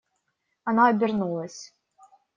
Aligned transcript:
Она 0.63 0.87
обернулась. 0.87 1.75